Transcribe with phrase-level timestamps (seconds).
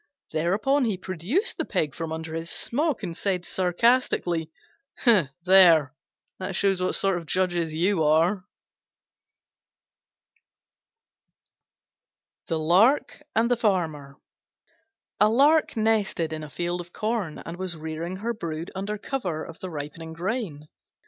[0.31, 4.49] Thereupon he produced the pig from under his smock and said sarcastically,
[5.05, 5.93] "There,
[6.39, 8.43] that shows what sort of judges you are!"
[12.47, 14.17] THE LARK AND THE FARMER
[15.19, 19.43] A Lark nested in a field of corn, and was rearing her brood under cover
[19.43, 20.67] of the ripening grain.